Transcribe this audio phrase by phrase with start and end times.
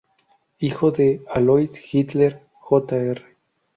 [0.57, 3.21] Hijo de Alois Hitler Jr.